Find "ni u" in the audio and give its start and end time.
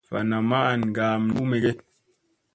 1.31-1.43